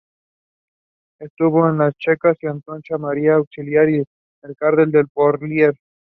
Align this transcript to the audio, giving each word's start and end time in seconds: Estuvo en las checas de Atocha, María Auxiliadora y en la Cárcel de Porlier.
Estuvo 1.19 1.69
en 1.69 1.77
las 1.77 1.93
checas 1.95 2.35
de 2.41 2.49
Atocha, 2.49 2.97
María 2.97 3.35
Auxiliadora 3.35 3.91
y 3.91 3.95
en 3.97 4.05
la 4.41 4.55
Cárcel 4.55 4.91
de 4.91 5.05
Porlier. 5.05 5.75